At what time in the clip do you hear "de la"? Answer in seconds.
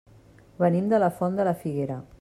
0.95-1.11, 1.41-1.57